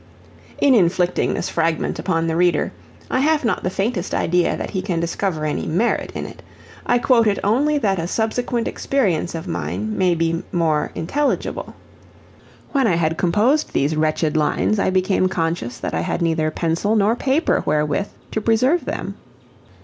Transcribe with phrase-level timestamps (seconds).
[0.57, 2.71] In inflicting this fragment upon the reader,
[3.11, 6.41] I have not the faintest idea that he can discover any merit in it;
[6.87, 11.75] I quote it only that a subsequent experience of mine may be more intelligible.
[12.71, 16.95] When I had composed these wretched lines I became conscious that I had neither pencil
[16.95, 19.17] nor paper wherewith to preserve them.